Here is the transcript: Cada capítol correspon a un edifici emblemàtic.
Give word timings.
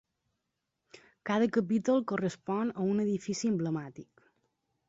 Cada 1.29 1.47
capítol 1.57 2.03
correspon 2.13 2.73
a 2.81 2.87
un 2.95 3.05
edifici 3.05 3.53
emblemàtic. 3.55 4.27